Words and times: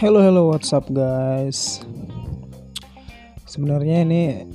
Hello 0.00 0.24
hello 0.24 0.48
what's 0.48 0.72
up 0.72 0.88
guys? 0.88 1.84
Sebenarnya 3.44 4.00
ini 4.00 4.48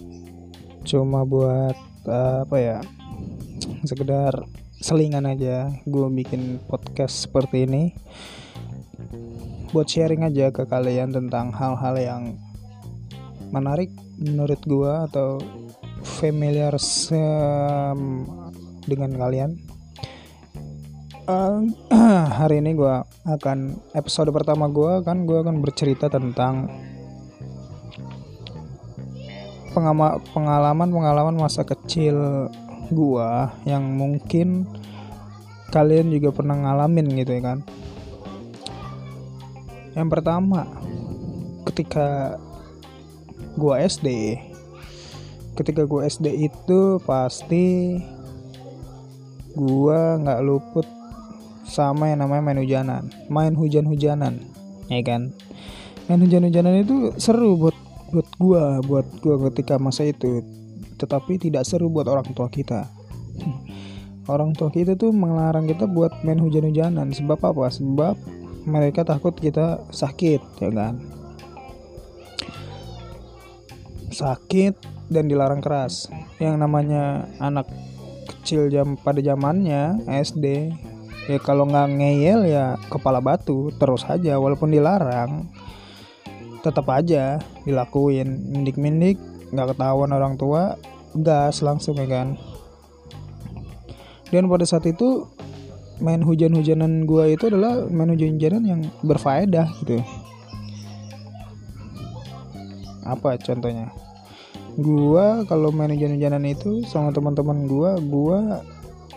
cuma 0.81 1.21
buat 1.21 1.77
uh, 2.09 2.49
apa 2.49 2.57
ya 2.57 2.81
sekedar 3.85 4.33
selingan 4.81 5.29
aja 5.29 5.69
gue 5.85 6.07
bikin 6.17 6.57
podcast 6.65 7.29
seperti 7.29 7.69
ini. 7.69 7.93
Buat 9.69 9.85
sharing 9.85 10.25
aja 10.25 10.49
ke 10.49 10.65
kalian 10.65 11.13
tentang 11.13 11.53
hal-hal 11.53 11.93
yang 11.93 12.23
menarik 13.53 13.93
menurut 14.17 14.65
gue 14.65 14.93
atau 15.13 15.37
familiar 16.01 16.73
dengan 18.89 19.13
kalian 19.13 19.61
hari 22.37 22.61
ini 22.61 22.77
gue 22.77 23.01
akan 23.25 23.73
episode 23.97 24.29
pertama 24.29 24.69
gue 24.69 25.01
kan 25.01 25.25
gue 25.25 25.41
akan 25.41 25.57
bercerita 25.57 26.05
tentang 26.05 26.69
pengalaman-pengalaman 29.73 31.33
masa 31.33 31.65
kecil 31.65 32.45
gue 32.93 33.29
yang 33.65 33.81
mungkin 33.97 34.69
kalian 35.73 36.13
juga 36.13 36.29
pernah 36.29 36.61
ngalamin 36.61 37.17
gitu 37.17 37.31
ya 37.33 37.41
kan. 37.41 37.59
Yang 39.97 40.09
pertama 40.13 40.69
ketika 41.65 42.37
gue 43.57 43.73
SD 43.81 44.37
ketika 45.57 45.89
gue 45.89 46.05
SD 46.05 46.53
itu 46.53 47.01
pasti 47.01 47.97
gue 49.55 49.99
nggak 50.21 50.43
luput 50.45 50.85
sama 51.65 52.13
yang 52.13 52.21
namanya 52.23 52.43
main 52.45 52.59
hujanan. 52.61 53.03
Main 53.27 53.53
hujan-hujanan 53.57 54.55
ya 54.89 55.01
kan? 55.01 55.33
Main 56.05 56.21
hujan-hujanan 56.21 56.85
itu 56.85 57.13
seru 57.17 57.57
buat 57.57 57.75
buat 58.13 58.29
gua 58.37 58.63
buat 58.85 59.07
gua 59.19 59.49
ketika 59.49 59.81
masa 59.81 60.05
itu. 60.05 60.45
Tetapi 60.95 61.41
tidak 61.41 61.65
seru 61.67 61.91
buat 61.91 62.07
orang 62.07 62.29
tua 62.31 62.47
kita. 62.47 62.87
Orang 64.25 64.57
tua 64.57 64.73
kita 64.73 64.97
tuh 64.97 65.13
melarang 65.13 65.69
kita 65.69 65.85
buat 65.85 66.25
main 66.25 66.41
hujan-hujanan. 66.41 67.13
Sebab 67.13 67.45
apa? 67.45 67.69
Sebab 67.69 68.17
mereka 68.65 69.05
takut 69.05 69.37
kita 69.37 69.85
sakit 69.93 70.41
ya 70.65 70.69
kan? 70.73 70.97
Sakit 74.09 74.73
dan 75.13 75.29
dilarang 75.29 75.61
keras. 75.61 76.09
Yang 76.41 76.57
namanya 76.57 77.29
anak 77.37 77.69
kecil 78.25 78.73
jam 78.73 78.97
pada 78.97 79.21
zamannya 79.21 80.01
SD 80.09 80.73
ya 81.25 81.37
kalau 81.41 81.65
nggak 81.65 81.87
ngeyel 81.97 82.45
ya 82.45 82.77
kepala 82.89 83.17
batu 83.21 83.73
terus 83.81 84.05
aja 84.05 84.37
walaupun 84.37 84.69
dilarang 84.69 85.49
tetap 86.65 86.89
aja 86.89 87.37
dilakuin. 87.61 88.49
Mindik-mindik 88.49 89.21
nggak 89.53 89.77
ketahuan 89.77 90.09
orang 90.09 90.33
tua 90.33 90.73
gas 91.13 91.61
langsung 91.61 92.01
ya 92.01 92.09
kan. 92.09 92.33
Dan 94.33 94.49
pada 94.49 94.65
saat 94.65 94.89
itu 94.89 95.29
main 96.01 96.25
hujan-hujanan 96.25 97.05
gua 97.05 97.29
itu 97.29 97.45
adalah 97.47 97.85
main 97.85 98.09
hujan-hujanan 98.17 98.63
yang 98.65 98.81
berfaedah 99.05 99.69
gitu. 99.85 100.01
Apa 103.05 103.37
contohnya? 103.37 103.93
Gua 104.75 105.45
kalau 105.45 105.69
main 105.69 105.93
hujan-hujanan 105.93 106.41
itu 106.49 106.81
sama 106.89 107.13
teman-teman 107.13 107.69
gua 107.69 108.01
gua 108.01 108.65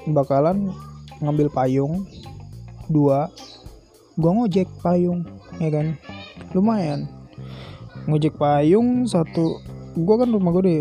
bakalan 0.04 0.70
ngambil 1.22 1.48
payung. 1.50 2.06
Dua 2.88 3.28
gue 4.18 4.30
ngojek 4.30 4.68
payung 4.82 5.22
ya 5.62 5.70
kan? 5.70 5.94
Lumayan. 6.56 7.06
Ngojek 8.08 8.34
payung 8.40 9.06
satu 9.06 9.60
gue 9.94 10.14
kan 10.18 10.28
rumah 10.30 10.50
gue 10.58 10.64
di 10.64 10.78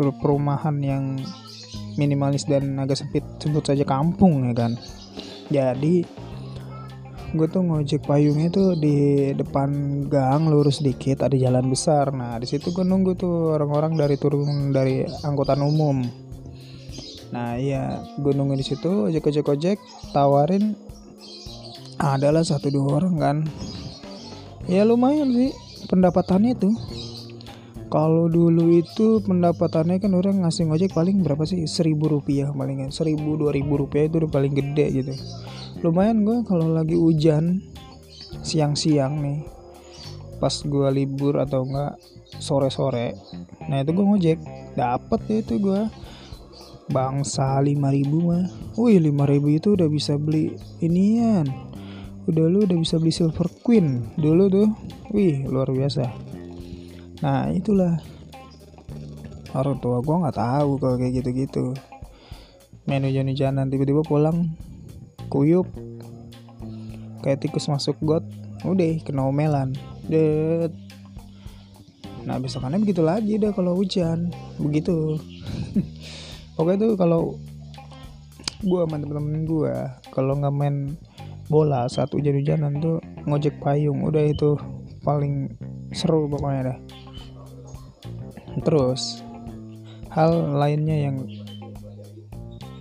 perumahan 0.00 0.80
yang 0.80 1.20
minimalis 2.00 2.48
dan 2.48 2.78
agak 2.80 2.96
sempit 2.96 3.22
sebut 3.36 3.62
saja 3.62 3.84
kampung 3.84 4.48
ya 4.48 4.54
kan? 4.56 4.72
Jadi 5.50 6.02
gue 7.30 7.46
tuh 7.46 7.62
ngojek 7.62 8.10
payungnya 8.10 8.50
tuh 8.50 8.74
di 8.74 9.30
depan 9.38 10.02
gang 10.10 10.50
lurus 10.50 10.82
dikit 10.82 11.22
ada 11.22 11.36
jalan 11.38 11.70
besar. 11.70 12.10
Nah 12.10 12.40
di 12.42 12.46
situ 12.50 12.74
gue 12.74 12.82
nunggu 12.82 13.14
tuh 13.14 13.54
orang-orang 13.54 13.94
dari 13.94 14.16
turun 14.18 14.74
dari 14.74 15.06
angkutan 15.22 15.62
umum 15.62 16.29
nah 17.30 17.54
iya 17.54 18.02
gue 18.18 18.34
nunggu 18.34 18.58
di 18.58 18.66
situ 18.66 19.06
ojek 19.06 19.22
ojek 19.30 19.46
ojek 19.46 19.78
tawarin 20.10 20.74
adalah 22.00 22.40
satu 22.40 22.72
dua 22.72 23.04
orang 23.04 23.14
kan. 23.20 23.36
Ya 24.64 24.88
lumayan 24.88 25.36
sih 25.36 25.52
pendapatannya 25.92 26.56
tuh. 26.56 26.72
Kalau 27.90 28.30
dulu 28.30 28.70
itu 28.78 29.18
pendapatannya 29.26 29.98
kan 29.98 30.14
orang 30.14 30.46
ngasih 30.46 30.70
ngojek 30.70 30.94
paling 30.94 31.26
berapa 31.26 31.42
sih? 31.42 31.66
Seribu 31.66 32.08
rupiah 32.08 32.54
paling 32.54 32.88
seribu 32.94 33.36
dua 33.36 33.50
ribu 33.52 33.76
rupiah 33.76 34.08
itu 34.08 34.24
udah 34.24 34.30
paling 34.30 34.54
gede 34.56 34.86
gitu. 35.02 35.12
Lumayan 35.84 36.24
gue 36.24 36.40
kalau 36.48 36.72
lagi 36.72 36.96
hujan 36.96 37.60
siang-siang 38.40 39.20
nih 39.20 39.42
pas 40.40 40.54
gue 40.64 40.88
libur 40.88 41.36
atau 41.36 41.68
enggak 41.68 42.00
sore-sore 42.40 43.12
nah 43.68 43.82
itu 43.84 43.90
gue 43.92 44.06
ngojek. 44.06 44.38
Dapat 44.78 45.20
itu 45.44 45.58
gue 45.60 45.90
bangsa 46.90 47.62
5000 47.62 47.78
mah. 48.10 48.44
Wih 48.76 48.98
5000 48.98 49.58
itu 49.58 49.68
udah 49.78 49.88
bisa 49.88 50.18
beli 50.18 50.58
inian. 50.82 51.46
Udah 52.26 52.46
lu 52.50 52.66
udah 52.66 52.76
bisa 52.76 52.98
beli 52.98 53.14
silver 53.14 53.46
queen 53.62 54.04
dulu 54.18 54.50
tuh. 54.50 54.68
Wih 55.14 55.46
luar 55.46 55.70
biasa. 55.70 56.10
Nah 57.22 57.48
itulah. 57.54 57.98
Orang 59.50 59.82
tua 59.82 59.98
gua 59.98 60.26
nggak 60.26 60.38
tahu 60.38 60.78
kalau 60.78 60.96
kayak 60.98 61.22
gitu-gitu. 61.22 61.74
Main 62.86 63.06
hujan-hujanan 63.06 63.70
tiba-tiba 63.70 64.02
pulang 64.06 64.54
kuyup. 65.30 65.66
Kayak 67.22 67.46
tikus 67.46 67.66
masuk 67.70 67.98
got 68.02 68.22
udah 68.66 68.98
kena 69.02 69.26
omelan. 69.26 69.74
Det 70.06 70.70
nah 72.20 72.36
besokannya 72.36 72.84
begitu 72.84 73.02
lagi 73.02 73.40
dah 73.42 73.50
kalau 73.50 73.74
hujan. 73.74 74.30
Begitu 74.60 75.18
pokoknya 76.60 76.92
tuh 76.92 76.92
kalau 77.00 77.40
gue 78.60 78.80
sama 78.84 79.00
temen-temen 79.00 79.48
gue 79.48 79.74
kalau 80.12 80.36
nggak 80.36 80.52
main 80.52 80.76
bola 81.48 81.88
saat 81.88 82.12
hujan-hujanan 82.12 82.76
tuh 82.84 83.00
ngojek 83.24 83.56
payung 83.64 84.04
udah 84.04 84.28
itu 84.28 84.60
paling 85.00 85.48
seru 85.96 86.28
pokoknya 86.28 86.76
dah. 86.76 86.78
Terus 88.60 89.24
hal 90.12 90.60
lainnya 90.60 91.08
yang 91.08 91.24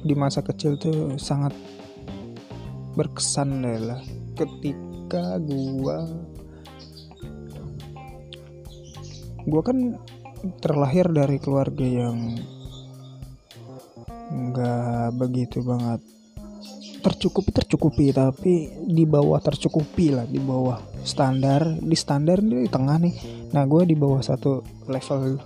di 0.03 0.11
masa 0.11 0.43
kecil 0.43 0.75
tuh 0.75 1.15
sangat 1.15 1.55
berkesan 2.99 3.63
adalah 3.63 4.03
ketika 4.35 5.39
gua 5.39 6.03
gua 9.47 9.61
kan 9.63 9.95
terlahir 10.59 11.07
dari 11.07 11.39
keluarga 11.39 11.87
yang 11.87 12.35
nggak 14.29 15.17
begitu 15.17 15.61
banget. 15.65 16.01
Tercukupi 16.99 17.49
tercukupi 17.55 18.05
tapi 18.11 18.69
di 18.85 19.07
bawah 19.07 19.39
tercukupi 19.39 20.11
lah 20.13 20.27
di 20.27 20.39
bawah 20.39 20.79
standar. 21.03 21.65
Di 21.79 21.95
standar 21.97 22.41
di 22.43 22.67
tengah 22.69 22.97
nih. 23.01 23.15
Nah 23.55 23.63
gue 23.65 23.83
di 23.89 23.95
bawah 23.97 24.21
satu 24.21 24.61
level 24.87 25.39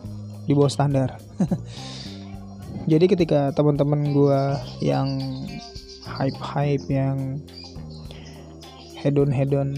di 0.43 0.53
bawah 0.55 0.71
standar. 0.71 1.19
Jadi 2.91 3.05
ketika 3.07 3.55
teman-teman 3.55 4.11
gue 4.11 4.39
yang 4.83 5.07
hype 6.03 6.39
hype 6.43 6.85
yang 6.91 7.39
hedon 8.99 9.31
hedon 9.31 9.69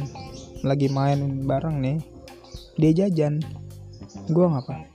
lagi 0.65 0.89
main 0.89 1.45
bareng 1.45 1.81
nih 1.81 1.97
dia 2.77 2.91
jajan 3.05 3.41
gue 4.29 4.45
ngapa 4.45 4.85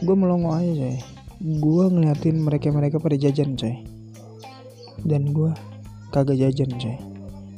gue 0.00 0.16
melongo 0.16 0.56
aja 0.56 0.72
sih 0.72 0.98
gue 1.40 1.84
ngeliatin 1.88 2.36
mereka-mereka 2.44 3.00
pada 3.00 3.16
jajan 3.16 3.56
coy. 3.56 3.80
Dan 5.00 5.32
gue 5.32 5.50
kagak 6.12 6.36
jajan 6.36 6.68
coy. 6.76 6.96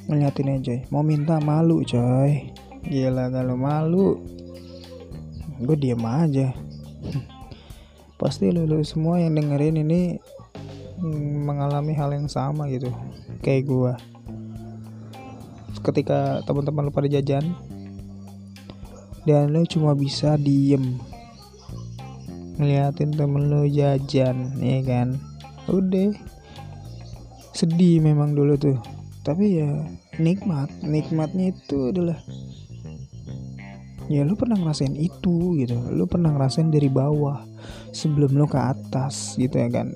Ngeliatin 0.06 0.54
aja 0.54 0.74
mau 0.94 1.02
minta 1.02 1.42
malu 1.42 1.82
coy. 1.82 2.54
Gila 2.86 3.34
kalau 3.34 3.58
malu. 3.58 4.22
Gue 5.58 5.74
diem 5.74 6.02
aja. 6.06 6.54
Pasti 8.22 8.54
lo, 8.54 8.62
semua 8.86 9.18
yang 9.18 9.34
dengerin 9.34 9.82
ini 9.82 10.22
mengalami 11.42 11.98
hal 11.98 12.14
yang 12.14 12.30
sama 12.30 12.70
gitu 12.70 12.94
kayak 13.42 13.66
gue 13.66 13.92
ketika 15.82 16.38
teman-teman 16.46 16.86
lo 16.86 16.92
pada 16.94 17.10
jajan 17.10 17.42
dan 19.26 19.50
lo 19.50 19.66
cuma 19.66 19.98
bisa 19.98 20.38
diem 20.38 21.02
ngeliatin 22.62 23.10
temen 23.18 23.50
lo 23.50 23.66
jajan 23.66 24.54
ya 24.62 24.78
kan? 24.86 25.18
Udah. 25.66 26.14
Sedih 27.52 27.98
memang 27.98 28.38
dulu 28.38 28.54
tuh. 28.54 28.78
Tapi 29.26 29.58
ya 29.58 29.70
nikmat. 30.22 30.70
Nikmatnya 30.86 31.50
itu 31.50 31.90
adalah 31.90 32.18
ya 34.10 34.26
lu 34.26 34.34
pernah 34.34 34.58
ngerasain 34.58 34.94
itu 34.94 35.58
gitu. 35.58 35.76
Lu 35.90 36.06
pernah 36.06 36.30
ngerasain 36.30 36.70
dari 36.70 36.86
bawah 36.86 37.42
sebelum 37.90 38.34
lu 38.34 38.46
ke 38.46 38.58
atas 38.58 39.34
gitu 39.36 39.58
ya 39.58 39.68
kan? 39.68 39.94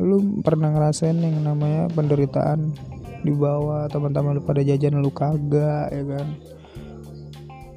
Lu 0.00 0.42
pernah 0.42 0.72
ngerasain 0.72 1.16
yang 1.20 1.44
namanya 1.44 1.90
penderitaan 1.92 2.72
di 3.26 3.34
bawah 3.34 3.90
teman-teman 3.90 4.38
lu 4.38 4.42
pada 4.44 4.62
jajan 4.62 5.00
lu 5.00 5.10
kagak 5.10 5.90
ya 5.90 6.04
kan? 6.04 6.26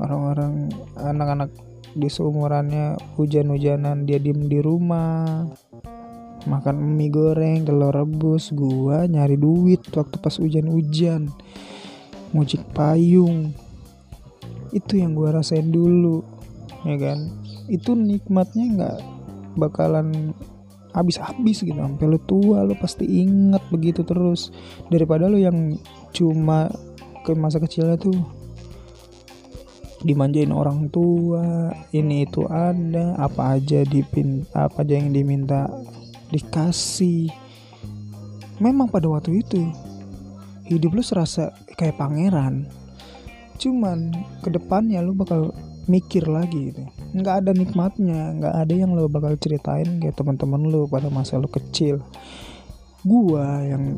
Orang-orang 0.02 0.74
anak-anak 0.98 1.54
di 1.92 2.08
seumurannya 2.08 3.18
hujan-hujanan 3.20 4.08
dia 4.08 4.18
diem 4.18 4.48
di 4.48 4.60
rumah 4.64 5.48
makan 6.50 6.98
mie 6.98 7.14
goreng 7.14 7.70
telur 7.70 7.94
rebus 7.94 8.50
gua 8.50 9.06
nyari 9.06 9.38
duit 9.38 9.86
waktu 9.94 10.18
pas 10.18 10.34
hujan-hujan 10.42 11.30
ngojek 12.32 12.64
payung. 12.74 13.54
Itu 14.72 14.96
yang 14.96 15.14
gua 15.14 15.38
rasain 15.42 15.70
dulu 15.70 16.24
ya 16.88 16.98
kan? 16.98 17.30
Itu 17.68 17.94
nikmatnya 17.94 18.66
nggak 18.74 18.98
bakalan 19.60 20.34
habis-habis 20.92 21.64
gitu 21.64 21.76
sampai 21.76 22.08
lu 22.08 22.20
tua 22.28 22.68
lu 22.68 22.76
pasti 22.80 23.06
inget 23.06 23.62
begitu 23.70 24.02
terus. 24.02 24.50
Daripada 24.90 25.30
lu 25.30 25.38
yang 25.38 25.76
cuma 26.16 26.72
ke 27.22 27.38
masa 27.38 27.62
kecilnya 27.62 28.02
tuh 28.02 28.18
dimanjain 30.02 30.50
orang 30.50 30.90
tua 30.90 31.70
ini 31.94 32.26
itu 32.26 32.46
ada 32.50 33.14
apa 33.22 33.58
aja 33.58 33.86
dipin 33.86 34.46
apa 34.54 34.82
aja 34.82 34.98
yang 34.98 35.14
diminta 35.14 35.70
dikasih. 36.34 37.30
Memang 38.62 38.90
pada 38.90 39.10
waktu 39.10 39.42
itu 39.42 39.62
hidup 40.70 40.96
lu 40.98 41.04
serasa 41.04 41.54
kayak 41.78 41.98
pangeran. 41.98 42.66
Cuman 43.62 44.10
ke 44.42 44.50
depannya 44.50 45.06
lu 45.06 45.14
bakal 45.14 45.54
mikir 45.86 46.26
lagi 46.26 46.74
gitu. 46.74 46.84
Nggak 47.18 47.36
ada 47.46 47.52
nikmatnya 47.52 48.38
nggak 48.38 48.56
ada 48.66 48.74
yang 48.74 48.94
lo 48.94 49.10
bakal 49.12 49.36
ceritain 49.38 50.00
kayak 50.00 50.16
teman-teman 50.18 50.62
lu 50.70 50.88
pada 50.88 51.10
masa 51.10 51.38
lu 51.38 51.50
kecil. 51.50 52.02
Gua 53.02 53.66
yang 53.66 53.98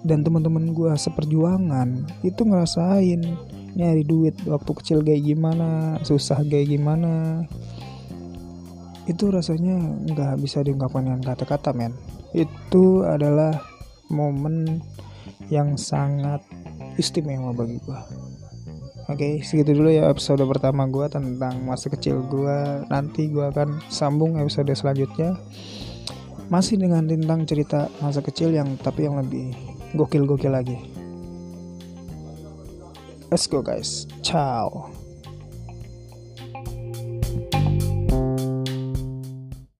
dan 0.00 0.24
teman-teman 0.24 0.72
gua 0.72 0.96
seperjuangan 0.96 2.08
itu 2.24 2.40
ngerasain 2.40 3.20
nyari 3.74 4.02
duit 4.02 4.34
waktu 4.46 4.70
kecil 4.82 4.98
kayak 5.04 5.22
gimana 5.22 5.98
susah 6.02 6.42
kayak 6.42 6.74
gimana 6.74 7.44
itu 9.06 9.26
rasanya 9.30 9.78
nggak 10.10 10.38
bisa 10.38 10.62
diungkapkan 10.62 11.06
dengan 11.06 11.22
kata-kata 11.22 11.74
men 11.74 11.94
itu 12.34 13.02
adalah 13.02 13.58
momen 14.10 14.82
yang 15.50 15.74
sangat 15.74 16.42
istimewa 16.98 17.50
bagi 17.50 17.78
gue 17.82 18.00
Oke, 19.10 19.42
segitu 19.42 19.74
dulu 19.74 19.90
ya 19.90 20.06
episode 20.06 20.38
pertama 20.46 20.86
gue 20.86 21.02
tentang 21.10 21.66
masa 21.66 21.90
kecil 21.90 22.22
gue. 22.30 22.86
Nanti 22.86 23.26
gue 23.26 23.42
akan 23.42 23.82
sambung 23.90 24.38
episode 24.38 24.70
selanjutnya. 24.70 25.34
Masih 26.46 26.78
dengan 26.78 27.10
tentang 27.10 27.42
cerita 27.42 27.90
masa 27.98 28.22
kecil 28.22 28.54
yang 28.54 28.78
tapi 28.78 29.10
yang 29.10 29.18
lebih 29.18 29.50
gokil-gokil 29.98 30.54
lagi. 30.54 30.78
Let's 33.30 33.46
go 33.46 33.62
guys. 33.62 34.06
Ciao. 34.22 34.99